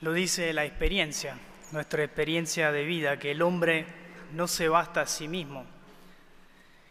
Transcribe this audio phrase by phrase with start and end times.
[0.00, 1.36] Lo dice la experiencia,
[1.72, 3.84] nuestra experiencia de vida, que el hombre
[4.32, 5.66] no se basta a sí mismo,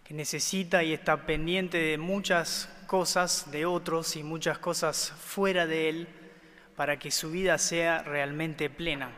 [0.03, 5.87] que necesita y está pendiente de muchas cosas de otros y muchas cosas fuera de
[5.87, 6.07] él
[6.75, 9.11] para que su vida sea realmente plena.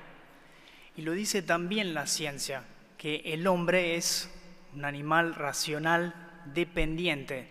[0.95, 2.65] Y lo dice también la ciencia,
[2.95, 4.29] que el hombre es
[4.75, 6.13] un animal racional
[6.53, 7.47] dependiente,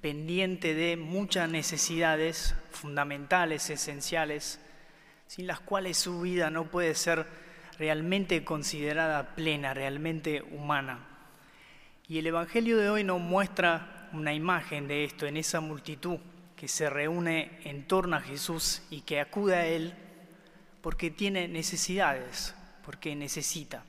[0.00, 4.60] pendiente de muchas necesidades fundamentales, esenciales,
[5.28, 7.26] sin las cuales su vida no puede ser
[7.78, 11.06] realmente considerada plena, realmente humana.
[12.08, 16.18] Y el Evangelio de hoy nos muestra una imagen de esto en esa multitud
[16.56, 19.94] que se reúne en torno a Jesús y que acude a Él
[20.80, 23.84] porque tiene necesidades, porque necesita.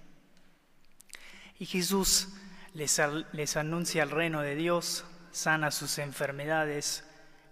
[1.57, 2.27] Y Jesús
[2.73, 7.05] les, les anuncia el reino de Dios, sana sus enfermedades,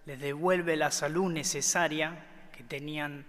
[0.05, 3.25] les devuelve la salud necesaria que tenían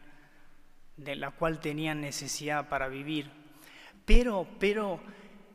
[0.99, 3.31] de la cual tenían necesidad para vivir.
[4.05, 5.01] Pero, pero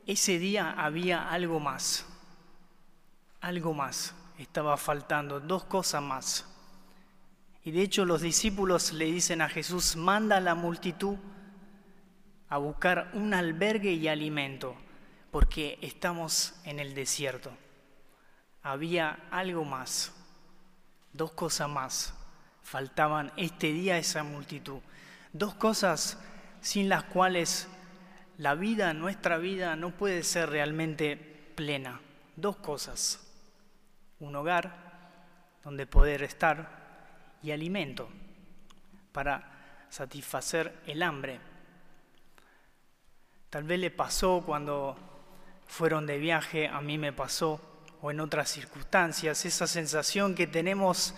[0.06, 2.06] ese día había algo más,
[3.40, 6.46] algo más estaba faltando, dos cosas más.
[7.64, 11.16] Y de hecho los discípulos le dicen a Jesús, manda a la multitud
[12.48, 14.76] a buscar un albergue y alimento,
[15.30, 17.50] porque estamos en el desierto.
[18.62, 20.12] Había algo más,
[21.12, 22.14] dos cosas más.
[22.62, 24.80] Faltaban este día esa multitud
[25.34, 26.16] dos cosas
[26.62, 27.68] sin las cuales
[28.38, 31.16] la vida, nuestra vida, no puede ser realmente
[31.54, 32.00] plena.
[32.36, 33.20] Dos cosas.
[34.20, 34.72] Un hogar
[35.62, 38.08] donde poder estar y alimento
[39.12, 41.38] para satisfacer el hambre.
[43.50, 44.96] Tal vez le pasó cuando
[45.66, 47.60] fueron de viaje, a mí me pasó,
[48.00, 51.14] o en otras circunstancias, esa sensación que tenemos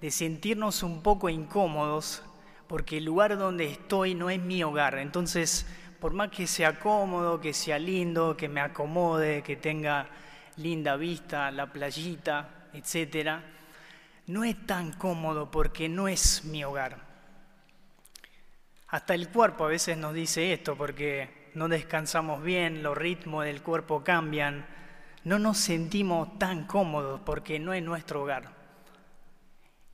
[0.00, 2.22] de sentirnos un poco incómodos
[2.68, 4.98] porque el lugar donde estoy no es mi hogar.
[4.98, 5.66] Entonces,
[6.00, 10.06] por más que sea cómodo, que sea lindo, que me acomode, que tenga
[10.56, 13.40] linda vista, la playita, etc.,
[14.26, 16.98] no es tan cómodo porque no es mi hogar.
[18.88, 23.62] Hasta el cuerpo a veces nos dice esto porque no descansamos bien, los ritmos del
[23.62, 24.66] cuerpo cambian,
[25.24, 28.50] no nos sentimos tan cómodos porque no es nuestro hogar.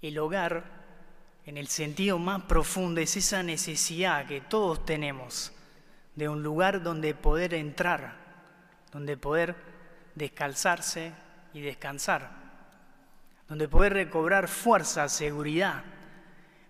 [0.03, 0.80] El hogar
[1.47, 5.53] en el sentido más profundo, es esa necesidad que todos tenemos
[6.15, 8.15] de un lugar donde poder entrar,
[8.93, 9.57] donde poder
[10.15, 11.13] descalzarse
[11.55, 12.31] y descansar,
[13.49, 15.83] donde poder recobrar fuerza, seguridad,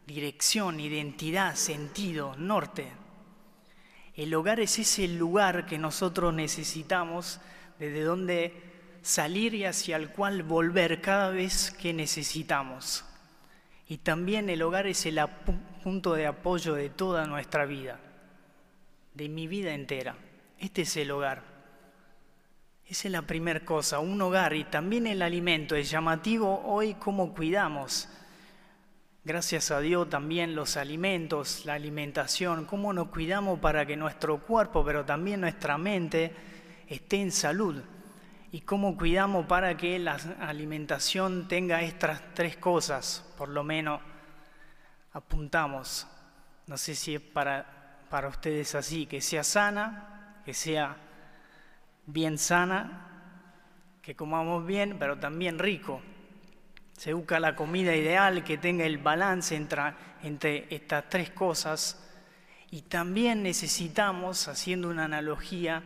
[0.07, 2.89] dirección, identidad, sentido, norte.
[4.15, 7.41] El hogar es ese lugar que nosotros necesitamos,
[7.79, 8.63] desde donde
[9.03, 13.05] salir y hacia el cual volver cada vez que necesitamos.
[13.91, 15.19] Y también el hogar es el
[15.83, 17.99] punto de apoyo de toda nuestra vida,
[19.15, 20.15] de mi vida entera.
[20.61, 21.43] Este es el hogar.
[22.87, 25.75] Esa es la primera cosa, un hogar y también el alimento.
[25.75, 28.09] Es llamativo hoy cómo cuidamos.
[29.25, 34.85] Gracias a Dios también los alimentos, la alimentación, cómo nos cuidamos para que nuestro cuerpo,
[34.85, 36.33] pero también nuestra mente
[36.87, 37.83] esté en salud
[38.53, 44.01] y cómo cuidamos para que la alimentación tenga estas tres cosas, por lo menos
[45.13, 46.07] apuntamos.
[46.67, 50.97] No sé si es para, para ustedes así, que sea sana, que sea
[52.07, 53.07] bien sana,
[54.03, 56.01] que comamos bien, pero también rico.
[56.97, 62.05] Se busca la comida ideal que tenga el balance entre, entre estas tres cosas.
[62.73, 65.83] Y también necesitamos, haciendo una analogía,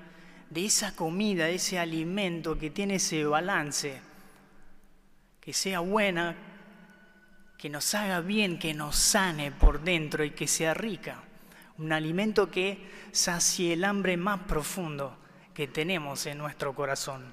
[0.50, 4.00] de esa comida, de ese alimento que tiene ese balance,
[5.40, 6.36] que sea buena,
[7.58, 11.22] que nos haga bien, que nos sane por dentro y que sea rica.
[11.78, 12.78] Un alimento que
[13.12, 15.16] sacie el hambre más profundo
[15.54, 17.32] que tenemos en nuestro corazón.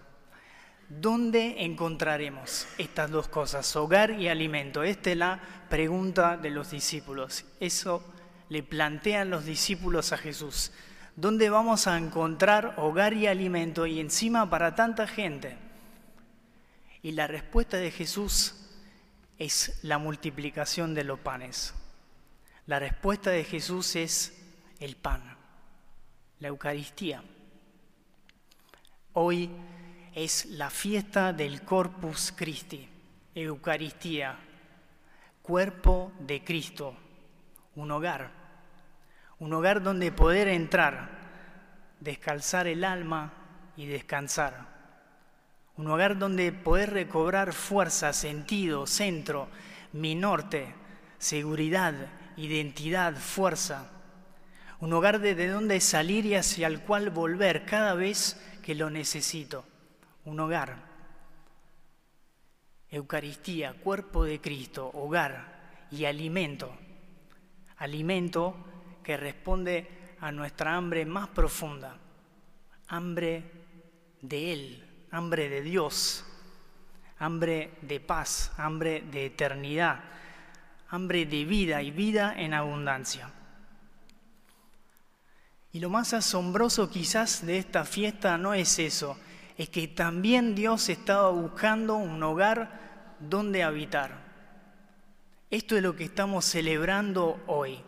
[0.90, 4.84] ¿Dónde encontraremos estas dos cosas, hogar y alimento?
[4.84, 5.40] Esta es la
[5.70, 7.46] pregunta de los discípulos.
[7.60, 8.04] Eso
[8.50, 10.72] le plantean los discípulos a Jesús.
[11.18, 15.58] ¿Dónde vamos a encontrar hogar y alimento y encima para tanta gente?
[17.04, 18.56] Y la respuesta de Jesús
[19.38, 21.74] es la multiplicación de los panes.
[22.66, 24.42] La respuesta de Jesús es
[24.80, 25.36] el pan,
[26.40, 27.22] la Eucaristía.
[29.14, 29.50] Hoy
[30.16, 32.88] es la fiesta del Corpus Christi,
[33.36, 34.38] Eucaristía,
[35.42, 36.96] cuerpo de Cristo,
[37.76, 38.41] un hogar
[39.42, 41.10] un hogar donde poder entrar,
[42.00, 43.34] descalzar el alma
[43.76, 44.68] y descansar.
[45.78, 49.48] Un hogar donde poder recobrar fuerza, sentido, centro,
[49.94, 50.76] mi norte,
[51.18, 51.96] seguridad,
[52.38, 53.90] identidad, fuerza.
[54.80, 59.66] Un hogar desde donde salir y hacia el cual volver cada vez que lo necesito.
[60.24, 60.76] Un hogar.
[62.92, 66.72] Eucaristía, cuerpo de Cristo, hogar y alimento.
[67.78, 68.68] Alimento
[69.04, 71.98] que responde a nuestra hambre más profunda.
[72.88, 73.44] Hambre
[74.22, 76.26] de Él, hambre de Dios,
[77.20, 80.00] hambre de paz, hambre de eternidad,
[80.90, 83.32] hambre de vida y vida en abundancia.
[85.74, 89.18] Y lo más asombroso quizás de esta fiesta no es eso,
[89.58, 94.12] es que también Dios estaba buscando un hogar donde habitar.
[95.50, 97.80] Esto es lo que estamos celebrando hoy,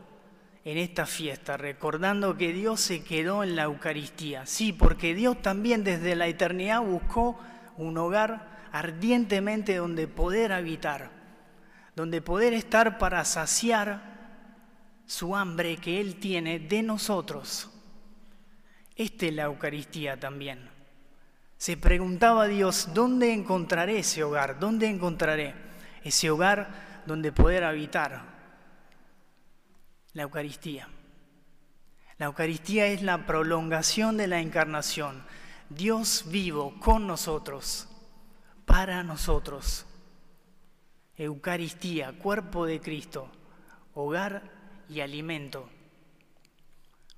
[0.65, 4.45] en esta fiesta, recordando que Dios se quedó en la Eucaristía.
[4.45, 7.38] Sí, porque Dios también desde la eternidad buscó
[7.77, 11.12] un hogar ardientemente donde poder habitar,
[11.95, 14.13] donde poder estar para saciar
[15.06, 17.69] su hambre que Él tiene de nosotros.
[18.95, 20.69] Esta es la Eucaristía también.
[21.57, 24.59] Se preguntaba Dios, ¿dónde encontraré ese hogar?
[24.59, 25.54] ¿Dónde encontraré
[26.04, 28.32] ese hogar donde poder habitar?
[30.13, 30.88] La Eucaristía.
[32.19, 35.24] La Eucaristía es la prolongación de la encarnación.
[35.69, 37.88] Dios vivo con nosotros
[38.65, 39.86] para nosotros.
[41.18, 43.27] Eucaristía, cuerpo de Cristo,
[43.95, 44.51] hogar
[44.88, 45.69] y alimento.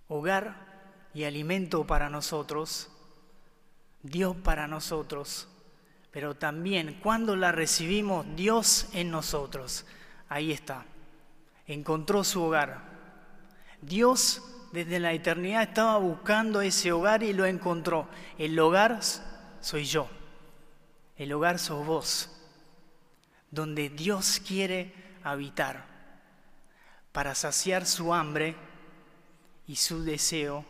[0.08, 0.66] Hogar
[1.14, 2.90] y alimento para nosotros,
[4.04, 5.48] Dios para nosotros,
[6.12, 9.86] pero también cuando la recibimos, Dios en nosotros.
[10.30, 10.86] Ahí está,
[11.68, 12.82] encontró su hogar.
[13.82, 14.42] Dios
[14.72, 18.08] desde la eternidad estaba buscando ese hogar y lo encontró.
[18.38, 19.00] El hogar
[19.62, 20.10] soy yo.
[21.18, 22.30] El hogar sos vos,
[23.52, 25.86] donde Dios quiere habitar
[27.14, 28.56] para saciar su hambre
[29.66, 30.66] y su deseo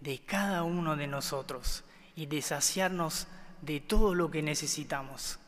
[0.00, 1.82] de cada uno de nosotros
[2.14, 3.26] y de saciarnos
[3.62, 5.40] de todo lo que necesitamos.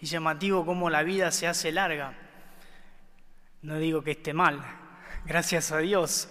[0.00, 2.27] Es llamativo cómo la vida se hace larga.
[3.60, 4.60] No digo que esté mal,
[5.26, 6.28] gracias a Dios,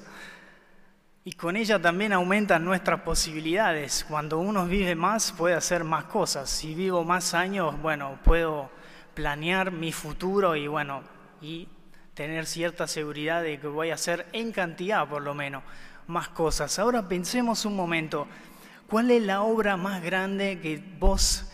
[1.25, 4.05] y con ella también aumentan nuestras posibilidades.
[4.07, 6.49] Cuando uno vive más, puede hacer más cosas.
[6.49, 8.71] Si vivo más años, bueno, puedo
[9.13, 11.03] planear mi futuro y bueno,
[11.41, 11.67] y
[12.13, 15.63] tener cierta seguridad de que voy a hacer en cantidad por lo menos
[16.07, 16.79] más cosas.
[16.79, 18.25] Ahora pensemos un momento,
[18.87, 21.51] ¿cuál es la obra más grande que vos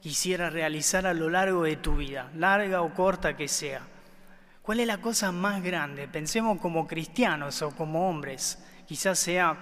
[0.00, 3.82] quisieras realizar a lo largo de tu vida, larga o corta que sea?
[4.62, 6.06] ¿Cuál es la cosa más grande?
[6.06, 8.58] Pensemos como cristianos o como hombres.
[8.86, 9.56] Quizás sea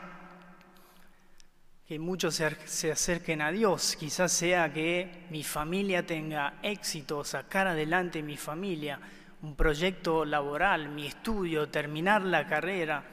[1.86, 8.22] que muchos se acerquen a Dios, quizás sea que mi familia tenga éxito, sacar adelante
[8.22, 9.00] mi familia,
[9.40, 13.04] un proyecto laboral, mi estudio, terminar la carrera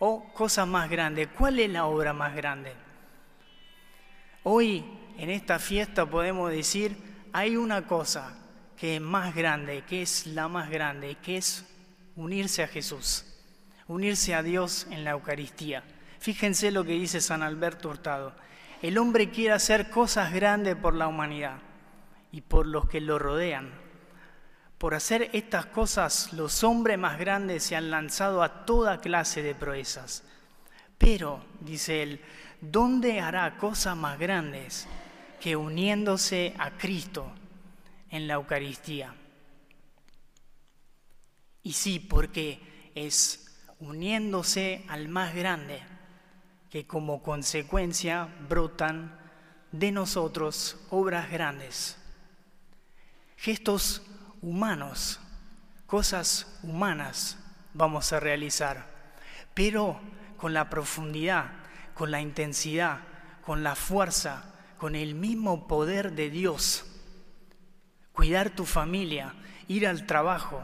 [0.00, 1.28] o cosas más grandes.
[1.28, 2.74] ¿Cuál es la obra más grande?
[4.42, 4.84] Hoy
[5.16, 6.96] en esta fiesta podemos decir,
[7.32, 8.41] hay una cosa
[8.82, 11.64] que es más grande, que es la más grande, que es
[12.16, 13.24] unirse a Jesús
[13.86, 15.84] unirse a Dios en la Eucaristía.
[16.18, 18.34] Fíjense lo que dice San Alberto Hurtado.
[18.80, 21.58] El hombre quiere hacer cosas grandes por la humanidad
[22.32, 23.70] y por los que lo rodean.
[24.78, 29.54] Por hacer estas cosas, los hombres más grandes se han lanzado a toda clase de
[29.54, 30.24] proezas.
[30.98, 32.20] Pero, dice él,
[32.60, 34.88] ¿dónde hará cosas más grandes
[35.40, 37.32] que uniéndose a Cristo
[38.12, 39.16] en la Eucaristía?
[41.64, 42.60] Y sí, porque
[42.94, 45.82] es uniéndose al más grande,
[46.70, 49.18] que como consecuencia brotan
[49.72, 51.96] de nosotros obras grandes,
[53.36, 54.02] gestos
[54.40, 55.18] humanos,
[55.86, 57.38] cosas humanas
[57.74, 58.86] vamos a realizar,
[59.54, 60.00] pero
[60.36, 61.52] con la profundidad,
[61.94, 63.00] con la intensidad,
[63.44, 66.84] con la fuerza, con el mismo poder de Dios.
[68.12, 69.34] Cuidar tu familia,
[69.68, 70.62] ir al trabajo,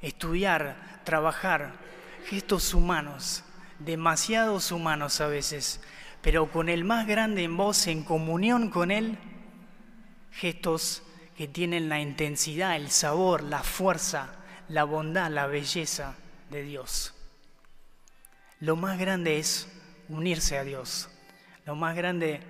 [0.00, 1.74] estudiar, trabajar,
[2.26, 3.42] gestos humanos,
[3.78, 5.80] demasiados humanos a veces,
[6.22, 9.18] pero con el más grande en vos, en comunión con Él,
[10.32, 11.02] gestos
[11.36, 14.34] que tienen la intensidad, el sabor, la fuerza,
[14.68, 16.14] la bondad, la belleza
[16.50, 17.14] de Dios.
[18.60, 19.68] Lo más grande es
[20.08, 21.08] unirse a Dios.
[21.66, 22.40] Lo más grande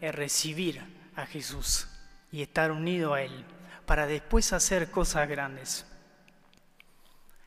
[0.00, 0.82] es recibir
[1.14, 1.88] a Jesús
[2.32, 3.44] y estar unido a Él
[3.86, 5.86] para después hacer cosas grandes.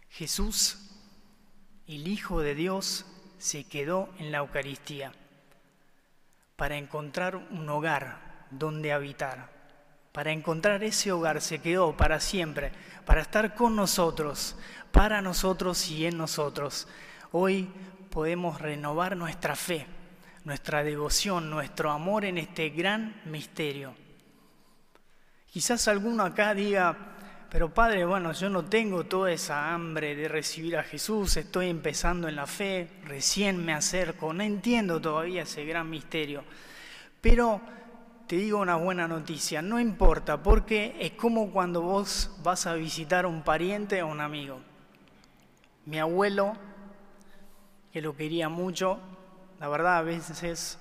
[0.10, 0.86] Jesús
[1.88, 3.06] el Hijo de Dios
[3.38, 5.12] se quedó en la Eucaristía
[6.56, 9.52] para encontrar un hogar donde habitar,
[10.12, 12.72] para encontrar ese hogar, se quedó para siempre,
[13.06, 14.56] para estar con nosotros,
[14.92, 16.88] para nosotros y en nosotros.
[17.32, 17.70] Hoy
[18.10, 19.86] podemos renovar nuestra fe,
[20.44, 23.94] nuestra devoción, nuestro amor en este gran misterio.
[25.56, 26.98] Quizás alguno acá diga,
[27.50, 32.28] pero Padre, bueno, yo no tengo toda esa hambre de recibir a Jesús, estoy empezando
[32.28, 36.44] en la fe, recién me acerco, no entiendo todavía ese gran misterio.
[37.22, 37.62] Pero
[38.28, 43.24] te digo una buena noticia, no importa, porque es como cuando vos vas a visitar
[43.24, 44.60] a un pariente o un amigo.
[45.86, 46.58] Mi abuelo,
[47.94, 49.00] que lo quería mucho,
[49.62, 50.78] la verdad a veces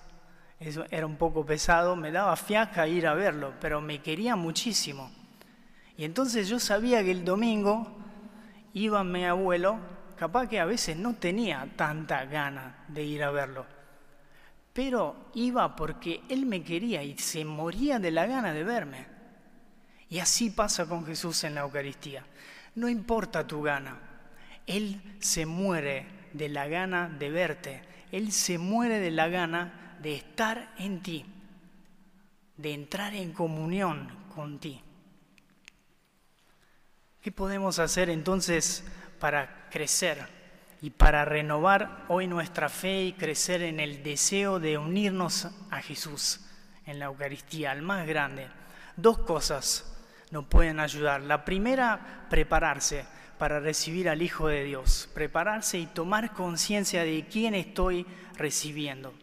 [0.60, 5.10] era un poco pesado, me daba fiaca ir a verlo, pero me quería muchísimo.
[5.96, 7.86] Y entonces yo sabía que el domingo
[8.72, 9.78] iba mi abuelo,
[10.16, 13.66] capaz que a veces no tenía tanta gana de ir a verlo
[14.74, 19.06] pero iba porque Él me quería y se moría de la gana de verme.
[20.10, 22.24] Y así pasa con Jesús en la Eucaristía.
[22.74, 23.96] No importa tu gana,
[24.66, 30.16] Él se muere de la gana de verte, Él se muere de la gana de
[30.16, 31.24] estar en ti,
[32.56, 34.80] de entrar en comunión con ti.
[37.20, 38.84] ¿Qué podemos hacer entonces
[39.18, 40.44] para crecer?
[40.84, 46.40] y para renovar hoy nuestra fe y crecer en el deseo de unirnos a Jesús
[46.84, 48.48] en la Eucaristía, al más grande.
[48.94, 49.96] Dos cosas
[50.30, 51.22] nos pueden ayudar.
[51.22, 53.06] La primera, prepararse
[53.38, 59.14] para recibir al Hijo de Dios, prepararse y tomar conciencia de quién estoy recibiendo.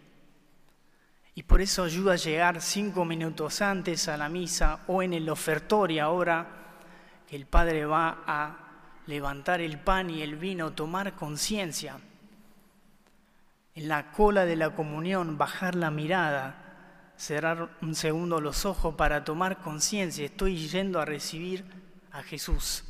[1.33, 5.29] Y por eso ayuda a llegar cinco minutos antes a la misa o en el
[5.29, 6.47] ofertorio ahora
[7.27, 8.57] que el Padre va a
[9.07, 11.97] levantar el pan y el vino, tomar conciencia.
[13.73, 19.23] En la cola de la comunión, bajar la mirada, cerrar un segundo los ojos para
[19.23, 20.25] tomar conciencia.
[20.25, 21.63] Estoy yendo a recibir
[22.11, 22.83] a Jesús.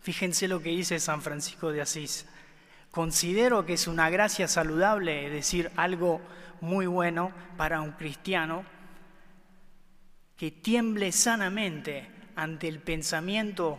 [0.00, 2.26] Fíjense lo que dice San Francisco de Asís.
[2.90, 6.20] Considero que es una gracia saludable, decir, algo
[6.64, 8.64] muy bueno para un cristiano,
[10.36, 13.78] que tiemble sanamente ante el pensamiento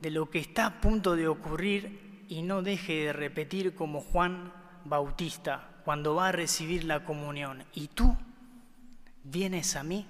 [0.00, 4.52] de lo que está a punto de ocurrir y no deje de repetir como Juan
[4.84, 7.64] Bautista cuando va a recibir la comunión.
[7.72, 8.16] ¿Y tú
[9.24, 10.06] vienes a mí?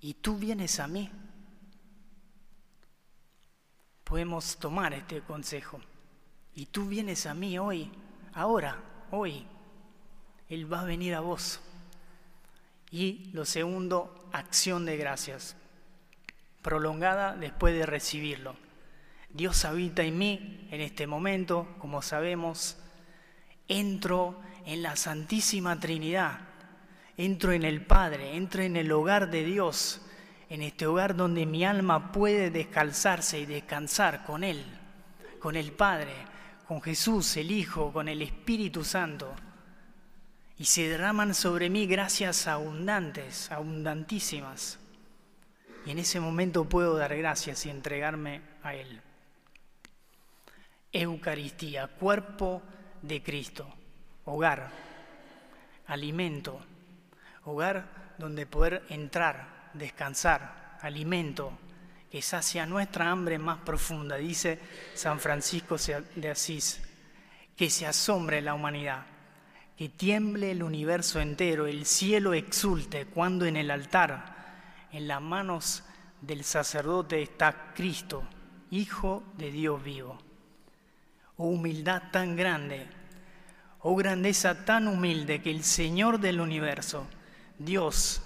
[0.00, 1.10] ¿Y tú vienes a mí?
[4.04, 5.80] Podemos tomar este consejo.
[6.54, 7.90] ¿Y tú vienes a mí hoy?
[8.34, 8.76] Ahora,
[9.10, 9.46] hoy.
[10.48, 11.60] Él va a venir a vos.
[12.90, 15.56] Y lo segundo, acción de gracias
[16.62, 18.56] prolongada después de recibirlo.
[19.28, 22.76] Dios habita en mí en este momento, como sabemos,
[23.68, 26.40] entro en la Santísima Trinidad,
[27.16, 30.02] entro en el Padre, entro en el hogar de Dios,
[30.48, 34.62] en este hogar donde mi alma puede descalzarse y descansar con Él,
[35.38, 36.12] con el Padre,
[36.68, 39.34] con Jesús, el Hijo, con el Espíritu Santo.
[40.62, 44.78] Y se derraman sobre mí gracias abundantes, abundantísimas.
[45.84, 49.00] Y en ese momento puedo dar gracias y entregarme a Él.
[50.92, 52.62] Eucaristía, cuerpo
[53.02, 53.74] de Cristo,
[54.24, 54.70] hogar,
[55.88, 56.64] alimento,
[57.42, 61.58] hogar donde poder entrar, descansar, alimento
[62.08, 64.60] que sacia nuestra hambre más profunda, dice
[64.94, 65.74] San Francisco
[66.14, 66.80] de Asís,
[67.56, 69.06] que se asombre la humanidad,
[69.76, 74.32] que tiemble el universo entero, el cielo exulte cuando en el altar
[74.92, 75.82] en las manos
[76.20, 78.22] del sacerdote está Cristo,
[78.70, 80.18] Hijo de Dios vivo.
[81.36, 82.86] Oh humildad tan grande,
[83.80, 87.06] oh grandeza tan humilde que el Señor del universo,
[87.58, 88.22] Dios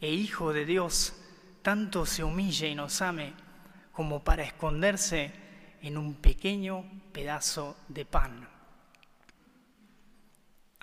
[0.00, 1.14] e Hijo de Dios,
[1.62, 3.34] tanto se humille y nos ame
[3.92, 5.32] como para esconderse
[5.82, 8.53] en un pequeño pedazo de pan.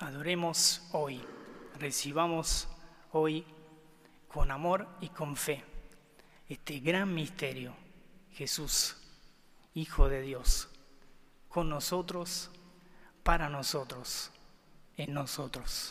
[0.01, 1.21] Adoremos hoy,
[1.79, 2.67] recibamos
[3.11, 3.45] hoy
[4.27, 5.63] con amor y con fe
[6.49, 7.75] este gran misterio,
[8.31, 8.97] Jesús,
[9.75, 10.69] Hijo de Dios,
[11.49, 12.49] con nosotros,
[13.21, 14.31] para nosotros,
[14.97, 15.89] en nosotros.